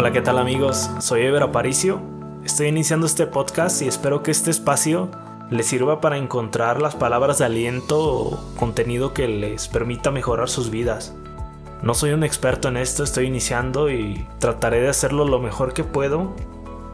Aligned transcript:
Hola, 0.00 0.12
¿qué 0.12 0.22
tal 0.22 0.38
amigos? 0.38 0.88
Soy 1.00 1.20
Ever 1.26 1.42
Aparicio. 1.42 2.00
Estoy 2.42 2.68
iniciando 2.68 3.04
este 3.04 3.26
podcast 3.26 3.82
y 3.82 3.86
espero 3.86 4.22
que 4.22 4.30
este 4.30 4.50
espacio 4.50 5.10
les 5.50 5.66
sirva 5.66 6.00
para 6.00 6.16
encontrar 6.16 6.80
las 6.80 6.94
palabras 6.94 7.36
de 7.36 7.44
aliento 7.44 8.02
o 8.02 8.54
contenido 8.58 9.12
que 9.12 9.28
les 9.28 9.68
permita 9.68 10.10
mejorar 10.10 10.48
sus 10.48 10.70
vidas. 10.70 11.14
No 11.82 11.92
soy 11.92 12.12
un 12.12 12.24
experto 12.24 12.68
en 12.68 12.78
esto, 12.78 13.04
estoy 13.04 13.26
iniciando 13.26 13.90
y 13.90 14.26
trataré 14.38 14.80
de 14.80 14.88
hacerlo 14.88 15.26
lo 15.26 15.38
mejor 15.38 15.74
que 15.74 15.84
puedo. 15.84 16.34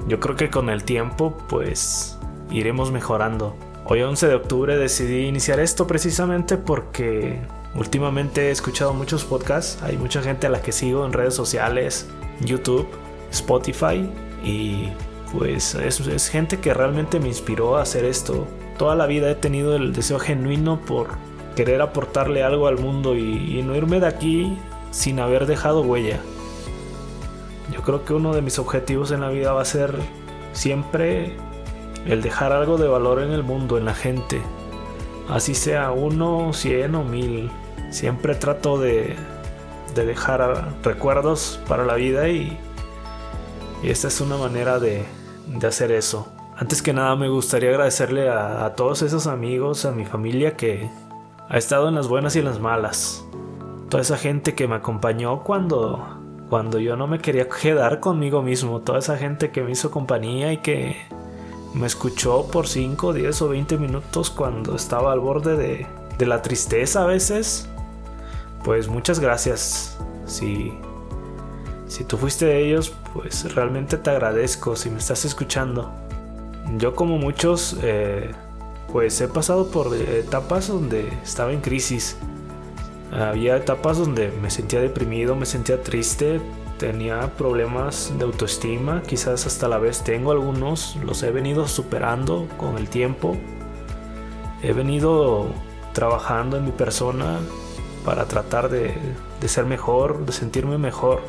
Yo 0.09 0.19
creo 0.19 0.35
que 0.35 0.51
con 0.51 0.69
el 0.69 0.83
tiempo 0.83 1.39
pues 1.49 2.19
iremos 2.51 2.91
mejorando. 2.91 3.55
Hoy 3.85 4.03
11 4.03 4.27
de 4.27 4.35
octubre 4.35 4.77
decidí 4.77 5.27
iniciar 5.27 5.61
esto 5.61 5.87
precisamente 5.87 6.57
porque 6.57 7.39
últimamente 7.77 8.49
he 8.49 8.51
escuchado 8.51 8.93
muchos 8.95 9.25
podcasts, 9.25 9.81
hay 9.85 9.97
mucha 9.97 10.23
gente 10.23 10.49
a 10.49 10.51
la 10.51 10.61
que 10.61 10.73
sigo 10.73 11.07
en 11.07 11.13
redes 11.13 11.35
sociales, 11.35 12.09
YouTube, 12.41 12.87
Spotify 13.31 14.09
y 14.45 14.89
pues 15.33 15.75
es, 15.75 16.29
gente 16.29 16.61
que 16.61 16.73
realmente 16.73 17.21
me 17.21 17.29
inspiró 17.29 17.77
a 17.77 17.83
hacer 17.83 18.05
esto. 18.05 18.47
Toda 18.79 18.95
la 18.95 19.07
vida 19.07 19.31
he 19.31 19.35
tenido 19.35 19.75
el 19.77 19.93
deseo 19.93 20.19
genuino 20.19 20.81
por 20.81 21.09
querer 21.57 21.81
aportarle 21.81 22.43
algo 22.43 22.67
al 22.67 22.79
mundo 22.79 23.17
y 23.17 23.63
no 23.63 23.75
irme 23.75 24.01
de 24.01 24.07
aquí 24.07 24.59
sin 24.91 25.21
haber 25.21 25.47
dejado 25.47 25.83
huella. 25.83 26.21
Yo 27.73 27.83
creo 27.83 28.05
que 28.05 28.15
uno 28.15 28.35
de 28.35 28.43
mis 28.43 28.59
objetivos 28.59 29.11
en 29.11 29.21
la 29.21 29.29
vida 29.29 29.53
va 29.53 29.63
a 29.63 29.67
ser 29.67 29.95
siempre 30.53 31.37
el 32.07 32.23
dejar 32.23 32.53
algo 32.53 32.79
de 32.79 32.89
valor 32.89 33.21
en 33.21 33.33
el 33.33 33.43
mundo, 33.43 33.79
en 33.79 33.85
la 33.85 33.95
gente. 33.95 34.41
Así 35.29 35.55
sea 35.55 35.91
uno, 35.91 36.53
cien 36.53 36.95
o 36.95 37.03
mil. 37.03 37.51
Siempre 37.91 38.35
trato 38.35 38.79
de, 38.79 39.17
dejar 39.95 40.75
recuerdos 40.83 41.61
para 41.69 41.85
la 41.85 41.95
vida 41.95 42.29
y, 42.29 42.59
y 43.83 43.91
esta 43.91 44.09
es 44.09 44.21
una 44.21 44.37
manera 44.37 44.79
de, 44.79 45.05
hacer 45.67 45.93
eso. 45.93 46.29
Antes 46.57 46.83
que 46.83 46.93
nada 46.93 47.15
me 47.17 47.29
gustaría 47.29 47.71
agradecerle 47.71 48.29
a, 48.29 48.65
a, 48.65 48.75
todos 48.75 49.03
esos 49.03 49.27
amigos, 49.27 49.85
a 49.85 49.93
mi 49.93 50.05
familia 50.05 50.57
que 50.57 50.91
ha 51.49 51.59
estado 51.59 51.89
en 51.89 51.95
las 51.95 52.09
buenas 52.09 52.35
y 52.37 52.41
en 52.41 52.47
las 52.47 52.61
malas. 52.61 53.25
Toda 53.89 54.03
esa 54.03 54.17
gente 54.17 54.55
que 54.55 54.67
me 54.67 54.77
acompañó 54.77 55.43
cuando, 55.43 56.05
cuando 56.49 56.79
yo 56.79 56.97
no 56.97 57.07
me 57.07 57.21
quería 57.21 57.49
quedar 57.49 58.01
conmigo 58.01 58.43
mismo. 58.43 58.81
Toda 58.81 58.99
esa 58.99 59.17
gente 59.17 59.51
que 59.51 59.63
me 59.63 59.71
hizo 59.71 59.91
compañía 59.91 60.53
y 60.53 60.59
que 60.59 60.97
me 61.75 61.87
escuchó 61.87 62.47
por 62.47 62.67
5, 62.67 63.13
10 63.13 63.43
o 63.43 63.49
20 63.49 63.79
minutos 63.79 64.31
cuando 64.31 64.75
estaba 64.75 65.13
al 65.13 65.21
borde 65.21 65.57
de, 65.57 65.87
de 66.19 66.27
la 66.27 66.43
tristeza 66.43 67.03
a 67.03 67.07
veces, 67.07 67.69
pues 68.67 68.89
muchas 68.89 69.21
gracias. 69.21 69.97
Si, 70.27 70.73
si 71.87 72.03
tú 72.03 72.17
fuiste 72.17 72.47
de 72.47 72.67
ellos, 72.67 72.93
pues 73.15 73.55
realmente 73.55 73.97
te 73.97 74.11
agradezco 74.11 74.75
si 74.75 74.91
me 74.91 74.99
estás 74.99 75.25
escuchando. 75.25 75.93
Yo 76.77 76.97
como 76.97 77.17
muchos, 77.17 77.77
eh, 77.85 78.33
pues 78.93 79.21
he 79.21 79.29
pasado 79.29 79.69
por 79.71 79.95
etapas 79.95 80.67
donde 80.67 81.09
estaba 81.23 81.53
en 81.53 81.61
crisis. 81.61 82.17
Había 83.13 83.57
etapas 83.57 83.99
donde 83.99 84.33
me 84.33 84.51
sentía 84.51 84.81
deprimido, 84.81 85.37
me 85.37 85.47
sentía 85.47 85.81
triste, 85.81 86.41
tenía 86.77 87.37
problemas 87.37 88.13
de 88.19 88.25
autoestima, 88.25 89.01
quizás 89.03 89.47
hasta 89.47 89.69
la 89.69 89.79
vez 89.79 90.03
tengo 90.03 90.33
algunos, 90.33 90.97
los 91.05 91.23
he 91.23 91.31
venido 91.31 91.69
superando 91.69 92.49
con 92.57 92.79
el 92.79 92.89
tiempo. 92.89 93.37
He 94.61 94.73
venido 94.73 95.51
trabajando 95.93 96.57
en 96.57 96.65
mi 96.65 96.73
persona 96.73 97.39
para 98.07 98.25
tratar 98.25 98.71
de, 98.71 98.95
ser 99.47 99.67
mejor, 99.67 100.25
de 100.25 100.33
sentirme 100.33 100.79
mejor. 100.79 101.21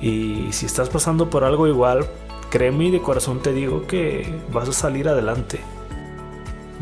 Y 0.00 0.52
si 0.52 0.66
estás 0.66 0.88
pasando 0.88 1.28
por 1.30 1.42
algo 1.42 1.66
igual, 1.66 2.06
créeme 2.50 2.84
y 2.84 2.90
de 2.92 3.02
corazón 3.02 3.40
te 3.40 3.52
digo 3.52 3.88
que 3.88 4.40
vas 4.52 4.68
a 4.68 4.72
salir 4.72 5.08
adelante. 5.08 5.58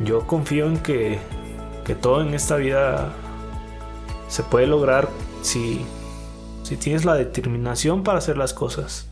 Yo 0.04 0.26
confío 0.26 0.66
en 0.66 0.76
que, 0.76 1.18
que 1.86 1.94
todo 1.94 2.20
en 2.20 2.34
esta 2.34 2.56
vida 2.56 3.14
se 4.28 4.42
puede 4.42 4.66
lograr 4.66 5.08
si 5.40 5.86
si 6.66 6.76
tienes 6.76 7.04
la 7.04 7.14
determinación 7.14 8.02
para 8.02 8.18
hacer 8.18 8.36
las 8.36 8.52
cosas. 8.52 9.08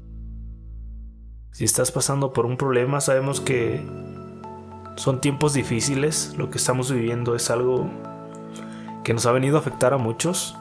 Si 1.52 1.62
estás 1.62 1.92
pasando 1.92 2.32
por 2.32 2.46
un 2.46 2.56
problema, 2.56 3.00
sabemos 3.00 3.40
que 3.40 3.80
son 4.96 5.20
tiempos 5.20 5.54
difíciles, 5.54 6.34
lo 6.36 6.50
que 6.50 6.58
estamos 6.58 6.90
viviendo 6.90 7.36
es 7.36 7.50
algo 7.50 7.88
que 9.04 9.14
nos 9.14 9.26
ha 9.26 9.32
venido 9.32 9.56
a 9.56 9.60
afectar 9.60 9.92
a 9.92 9.98
muchos, 9.98 10.56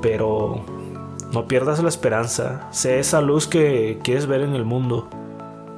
pero 0.00 0.64
no 1.32 1.46
pierdas 1.46 1.82
la 1.82 1.88
esperanza, 1.88 2.68
sé 2.70 2.98
esa 2.98 3.20
luz 3.20 3.46
que 3.46 3.98
quieres 4.02 4.26
ver 4.26 4.40
en 4.40 4.54
el 4.54 4.64
mundo. 4.64 5.08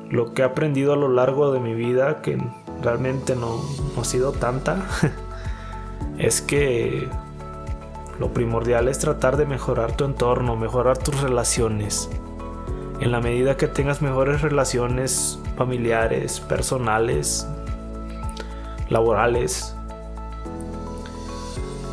Lo 0.08 0.34
que 0.34 0.42
he 0.42 0.44
aprendido 0.44 0.92
a 0.92 0.96
lo 0.96 1.08
largo 1.08 1.52
de 1.52 1.60
mi 1.60 1.74
vida, 1.74 2.20
que 2.22 2.38
realmente 2.82 3.34
no, 3.34 3.62
no 3.94 4.02
ha 4.02 4.04
sido 4.04 4.32
tanta, 4.32 4.86
es 6.18 6.42
que 6.42 7.08
lo 8.18 8.32
primordial 8.32 8.88
es 8.88 8.98
tratar 8.98 9.36
de 9.36 9.46
mejorar 9.46 9.96
tu 9.96 10.04
entorno, 10.04 10.56
mejorar 10.56 10.98
tus 10.98 11.20
relaciones. 11.22 12.10
En 13.00 13.10
la 13.10 13.20
medida 13.20 13.56
que 13.56 13.66
tengas 13.66 14.00
mejores 14.00 14.42
relaciones 14.42 15.40
familiares, 15.56 16.38
personales, 16.40 17.48
laborales, 18.90 19.74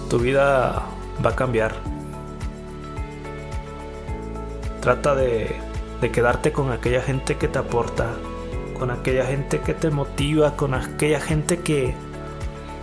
tu 0.10 0.20
vida 0.20 0.84
va 1.24 1.30
a 1.30 1.36
cambiar. 1.36 1.76
Trata 4.82 5.16
de, 5.16 5.56
quedarte 6.12 6.52
con 6.52 6.72
aquella 6.72 7.02
gente 7.02 7.38
que 7.38 7.48
te 7.48 7.60
aporta, 7.60 8.08
con 8.78 8.92
aquella 8.92 9.26
gente 9.26 9.60
que 9.60 9.74
te 9.74 9.90
motiva, 9.90 10.56
con 10.56 10.74
aquella 10.74 11.20
gente 11.20 11.60
que 11.60 11.94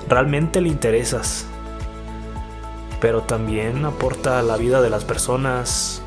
realmente 0.08 0.60
le 0.60 0.68
interesas 0.68 1.46
pero 3.00 3.22
también 3.22 3.84
aporta 3.84 4.38
a 4.38 4.42
la 4.42 4.56
vida 4.56 4.80
de 4.80 4.90
las 4.90 5.04
personas. 5.04 6.02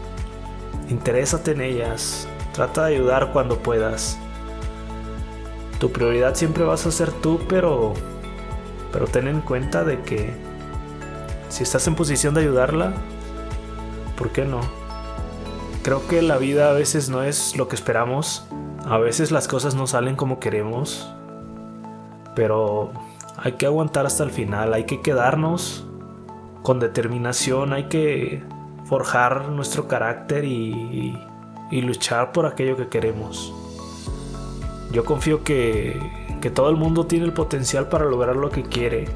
Interésate 0.90 1.52
en 1.52 1.62
ellas, 1.62 2.28
trata 2.53 2.85
de 2.85 2.96
ayudar 2.96 3.31
cuando 3.31 3.59
puedas. 3.59 4.18
Tu 5.79 5.91
prioridad 5.91 6.35
siempre 6.35 6.63
vas 6.63 6.85
a 6.85 6.91
ser 6.91 7.12
tú, 7.12 7.40
pero 7.47 7.94
pero 8.91 9.06
ten 9.06 9.28
en 9.28 9.41
cuenta 9.41 9.84
de 9.84 10.02
que 10.02 10.34
si 11.50 11.64
estás 11.64 11.86
en 11.88 11.96
posición 11.96 12.34
de 12.34 12.42
ayudarla, 12.42 12.94
¿por 14.18 14.32
qué 14.32 14.46
no? 14.46 14.62
Creo 15.84 16.08
que 16.08 16.22
la 16.22 16.38
vida 16.38 16.70
a 16.70 16.74
veces 16.74 17.10
no 17.10 17.24
es 17.24 17.58
lo 17.58 17.68
que 17.68 17.76
esperamos, 17.76 18.46
a 18.86 18.98
veces 18.98 19.32
las 19.32 19.48
cosas 19.48 19.76
no 19.76 19.88
salen 19.88 20.16
como 20.16 20.40
queremos, 20.40 21.12
pero 22.36 22.92
hay 23.38 23.54
que 23.54 23.66
aguantar 23.66 24.06
hasta 24.06 24.24
el 24.24 24.32
final, 24.32 24.74
hay 24.74 24.86
que 24.86 25.02
quedarnos 25.02 25.86
con 26.62 26.80
determinación 26.80 27.74
hay 27.74 27.86
que 27.86 28.44
forjar 28.86 29.50
nuestro 29.50 29.88
carácter 29.88 30.46
y, 30.46 31.18
luchar 31.72 32.32
por 32.32 32.46
aquello 32.46 32.76
que 32.76 32.88
queremos. 32.88 33.54
Yo 34.92 35.06
confío 35.06 35.44
que, 35.44 36.00
todo 36.54 36.70
el 36.70 36.76
mundo 36.76 37.06
tiene 37.06 37.26
el 37.26 37.34
potencial 37.34 37.90
para 37.90 38.06
lograr 38.06 38.36
lo 38.36 38.50
que 38.50 38.64
quiere. 38.64 39.08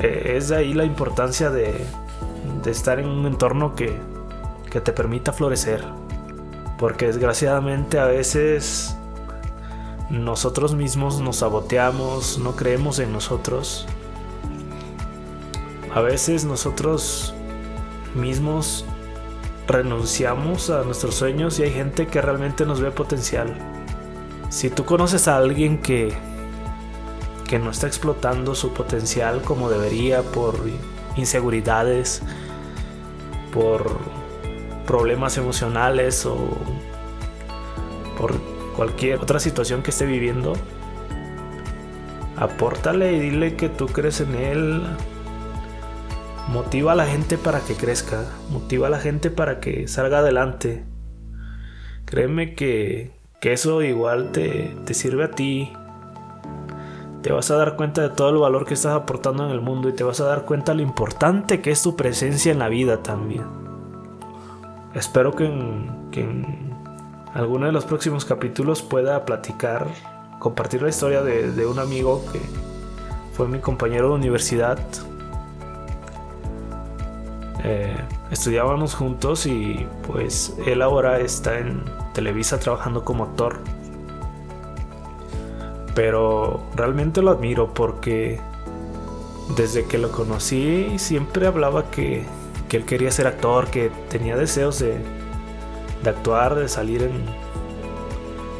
Eh, 0.00 0.34
es 0.36 0.48
de 0.48 0.56
ahí 0.56 0.74
la 0.74 0.84
importancia 0.84 1.50
de, 1.50 1.86
estar 2.66 2.98
en 2.98 3.08
un 3.08 3.26
entorno 3.26 3.74
que, 3.74 3.96
que 4.70 4.80
te 4.80 4.92
permita 4.92 5.32
florecer. 5.32 5.84
Porque 6.78 7.06
desgraciadamente 7.06 7.98
a 7.98 8.06
veces 8.06 8.96
nosotros 10.10 10.74
mismos 10.74 11.20
nos 11.20 11.36
saboteamos, 11.36 12.38
no 12.38 12.56
creemos 12.56 12.98
en 12.98 13.12
nosotros 13.12 13.86
a 15.96 16.02
veces 16.02 16.44
nosotros 16.44 17.32
mismos 18.14 18.84
renunciamos 19.66 20.68
a 20.68 20.82
nuestros 20.82 21.14
sueños 21.14 21.58
y 21.58 21.62
hay 21.62 21.72
gente 21.72 22.06
que 22.06 22.20
realmente 22.20 22.66
nos 22.66 22.82
ve 22.82 22.90
potencial. 22.90 23.56
Si 24.50 24.68
tú 24.68 24.84
conoces 24.84 25.26
a 25.26 25.38
alguien 25.38 25.78
que 25.78 26.12
que 27.46 27.58
no 27.58 27.70
está 27.70 27.86
explotando 27.86 28.54
su 28.54 28.72
potencial 28.72 29.42
como 29.42 29.70
debería 29.70 30.22
por 30.22 30.58
inseguridades, 31.16 32.22
por 33.52 33.98
problemas 34.86 35.38
emocionales 35.38 36.26
o 36.26 36.36
por 38.18 38.40
cualquier 38.76 39.20
otra 39.20 39.40
situación 39.40 39.82
que 39.82 39.90
esté 39.90 40.06
viviendo, 40.06 40.54
apórtale 42.36 43.12
y 43.12 43.20
dile 43.20 43.56
que 43.56 43.68
tú 43.68 43.86
crees 43.86 44.20
en 44.20 44.34
él, 44.34 44.82
Motiva 46.48 46.92
a 46.92 46.94
la 46.94 47.06
gente 47.06 47.38
para 47.38 47.60
que 47.60 47.74
crezca, 47.74 48.24
motiva 48.50 48.86
a 48.86 48.90
la 48.90 49.00
gente 49.00 49.30
para 49.30 49.58
que 49.58 49.88
salga 49.88 50.20
adelante. 50.20 50.84
Créeme 52.04 52.54
que, 52.54 53.10
eso 53.42 53.82
igual 53.82 54.32
te, 54.32 54.74
te 54.84 54.94
sirve 54.94 55.24
a 55.24 55.30
ti. 55.32 55.72
Te 57.26 57.32
vas 57.32 57.50
a 57.50 57.56
dar 57.56 57.74
cuenta 57.74 58.02
de 58.02 58.10
todo 58.10 58.28
el 58.30 58.36
valor 58.36 58.64
que 58.64 58.74
estás 58.74 58.94
aportando 58.94 59.44
en 59.44 59.50
el 59.50 59.60
mundo 59.60 59.88
y 59.88 59.92
te 59.92 60.04
vas 60.04 60.20
a 60.20 60.26
dar 60.26 60.44
cuenta 60.44 60.70
de 60.70 60.76
lo 60.76 60.82
importante 60.82 61.60
que 61.60 61.72
es 61.72 61.82
tu 61.82 61.96
presencia 61.96 62.52
en 62.52 62.60
la 62.60 62.68
vida 62.68 63.02
también. 63.02 63.42
espero 64.94 65.34
que 65.34 65.46
en, 65.46 66.72
alguno 67.34 67.66
de 67.66 67.72
los 67.72 67.84
próximos 67.84 68.24
capítulos 68.24 68.80
pueda 68.80 69.24
platicar, 69.24 69.88
compartir 70.38 70.82
la 70.82 70.88
historia 70.88 71.20
de, 71.22 71.50
de 71.50 71.66
un 71.66 71.80
amigo 71.80 72.24
que 72.32 72.40
fue 73.32 73.48
mi 73.48 73.58
compañero 73.58 74.10
de 74.10 74.14
universidad. 74.14 74.78
Eh, 77.64 77.96
estudiábamos 78.30 78.94
juntos 78.94 79.46
y 79.46 79.84
pues 80.06 80.56
él 80.64 80.80
ahora 80.80 81.18
está 81.18 81.58
en 81.58 81.82
Televisa 82.14 82.60
trabajando 82.60 83.04
como 83.04 83.24
actor. 83.24 83.58
Pero 85.96 86.62
realmente 86.76 87.22
lo 87.22 87.30
admiro 87.30 87.72
porque 87.72 88.38
desde 89.56 89.86
que 89.86 89.96
lo 89.96 90.12
conocí 90.12 90.98
siempre 90.98 91.46
hablaba 91.46 91.90
que, 91.90 92.24
que 92.68 92.76
él 92.76 92.84
quería 92.84 93.10
ser 93.10 93.26
actor, 93.26 93.68
que 93.68 93.90
tenía 94.10 94.36
deseos 94.36 94.78
de, 94.78 94.98
de 96.04 96.10
actuar, 96.10 96.54
de 96.54 96.68
salir 96.68 97.02
en 97.02 97.24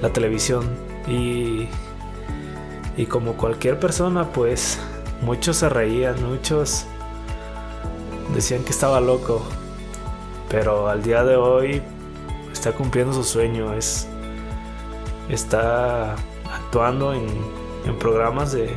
la 0.00 0.08
televisión. 0.14 0.66
Y, 1.06 1.68
y 2.96 3.04
como 3.04 3.34
cualquier 3.34 3.78
persona, 3.78 4.32
pues 4.32 4.78
muchos 5.20 5.58
se 5.58 5.68
reían, 5.68 6.16
muchos 6.26 6.86
decían 8.34 8.64
que 8.64 8.70
estaba 8.70 8.98
loco. 8.98 9.42
Pero 10.48 10.88
al 10.88 11.02
día 11.02 11.22
de 11.22 11.36
hoy 11.36 11.82
está 12.50 12.72
cumpliendo 12.72 13.12
su 13.12 13.24
sueño, 13.24 13.74
es 13.74 14.08
está 15.28 16.16
actuando 16.56 17.12
en, 17.12 17.26
programas 17.98 18.52
de, 18.52 18.76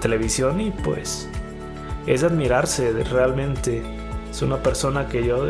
televisión 0.00 0.60
y 0.60 0.70
pues 0.70 1.28
es 2.06 2.24
admirarse 2.24 2.92
realmente. 3.04 3.82
Es 4.30 4.42
una 4.42 4.62
persona 4.62 5.08
que 5.08 5.24
yo, 5.24 5.48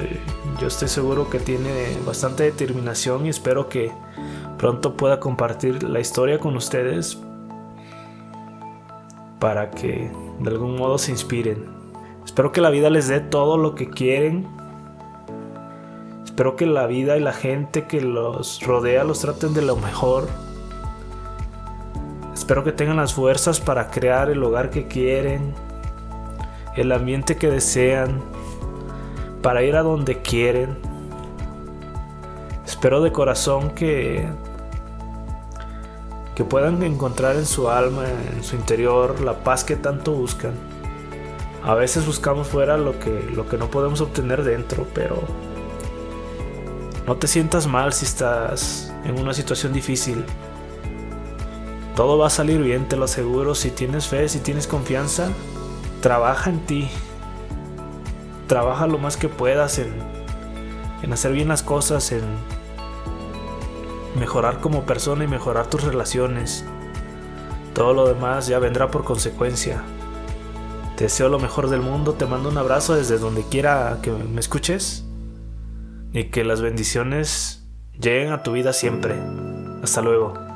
yo 0.60 0.66
estoy 0.68 0.88
seguro 0.88 1.28
que 1.28 1.40
tiene 1.40 1.96
bastante 2.06 2.44
determinación 2.44 3.26
y 3.26 3.30
espero 3.30 3.68
que 3.68 3.90
pronto 4.58 4.96
pueda 4.96 5.18
compartir 5.18 5.82
la 5.82 6.00
historia 6.00 6.38
con 6.38 6.56
ustedes 6.56 7.18
para 9.40 9.70
que 9.70 10.10
de 10.40 10.50
algún 10.50 10.76
modo 10.76 10.98
se 10.98 11.10
inspiren. 11.10 11.64
Espero 12.24 12.52
que 12.52 12.60
la 12.60 12.70
vida 12.70 12.90
les 12.90 13.08
dé 13.08 13.20
todo 13.20 13.56
lo 13.56 13.74
que 13.74 13.88
quieren. 13.88 14.46
Espero 16.24 16.56
que 16.56 16.66
la 16.66 16.86
vida 16.86 17.16
y 17.16 17.20
la 17.20 17.32
gente 17.32 17.86
que 17.86 18.00
los 18.00 18.60
rodea 18.62 19.02
los 19.02 19.20
traten 19.20 19.54
de 19.54 19.62
lo 19.62 19.76
mejor. 19.76 20.28
Espero 22.48 22.64
que 22.64 22.72
tengan 22.72 22.96
las 22.96 23.12
fuerzas 23.12 23.60
para 23.60 23.90
crear 23.90 24.30
el 24.30 24.42
hogar 24.42 24.70
que 24.70 24.86
quieren 24.86 25.52
el 26.76 26.92
ambiente 26.92 27.36
que 27.36 27.50
desean, 27.50 28.22
para 29.42 29.62
ir 29.62 29.76
a 29.76 29.82
donde 29.82 30.22
quieren. 30.22 30.78
Espero 32.64 33.02
de 33.02 33.12
corazón 33.12 33.72
que 33.72 34.26
que 36.34 36.42
puedan 36.42 36.82
encontrar 36.82 37.36
en 37.36 37.44
su 37.44 37.68
alma, 37.68 38.04
en 38.34 38.42
su 38.42 38.56
interior, 38.56 39.20
la 39.20 39.44
paz 39.44 39.62
que 39.62 39.76
tanto 39.76 40.12
buscan. 40.12 40.52
A 41.62 41.74
veces 41.74 42.06
buscamos 42.06 42.48
fuera 42.48 42.78
lo 42.78 42.98
que, 42.98 43.30
lo 43.34 43.46
que 43.46 43.58
no 43.58 43.70
podemos 43.70 44.00
obtener 44.00 44.42
dentro, 44.42 44.86
pero 44.94 45.22
no 47.06 47.14
te 47.16 47.26
sientas 47.26 47.66
mal 47.66 47.92
si 47.92 48.06
estás 48.06 48.90
en 49.04 49.20
una 49.20 49.34
situación 49.34 49.74
difícil. 49.74 50.24
Todo 51.98 52.16
va 52.16 52.28
a 52.28 52.30
salir 52.30 52.62
bien, 52.62 52.86
te 52.86 52.96
lo 52.96 53.06
aseguro, 53.06 53.56
si 53.56 53.72
tienes 53.72 54.06
fe, 54.06 54.28
si 54.28 54.38
tienes 54.38 54.68
confianza, 54.68 55.30
trabaja 56.00 56.48
en 56.48 56.64
ti. 56.64 56.88
Trabaja 58.46 58.86
lo 58.86 58.98
más 58.98 59.16
que 59.16 59.28
puedas 59.28 59.80
en, 59.80 59.92
en 61.02 61.12
hacer 61.12 61.32
bien 61.32 61.48
las 61.48 61.64
cosas, 61.64 62.12
en 62.12 62.22
mejorar 64.16 64.60
como 64.60 64.86
persona 64.86 65.24
y 65.24 65.26
mejorar 65.26 65.66
tus 65.66 65.82
relaciones. 65.82 66.64
Todo 67.74 67.94
lo 67.94 68.06
demás 68.06 68.46
ya 68.46 68.60
vendrá 68.60 68.92
por 68.92 69.02
consecuencia. 69.02 69.82
Te 70.94 71.02
deseo 71.02 71.28
lo 71.28 71.40
mejor 71.40 71.68
del 71.68 71.80
mundo, 71.80 72.12
te 72.12 72.26
mando 72.26 72.48
un 72.48 72.58
abrazo 72.58 72.94
desde 72.94 73.18
donde 73.18 73.42
quiera 73.42 73.98
que 74.02 74.12
me 74.12 74.38
escuches 74.38 75.04
y 76.12 76.26
que 76.26 76.44
las 76.44 76.60
bendiciones 76.60 77.66
lleguen 77.98 78.30
a 78.30 78.44
tu 78.44 78.52
vida 78.52 78.72
siempre. 78.72 79.16
Hasta 79.82 80.00
luego. 80.00 80.47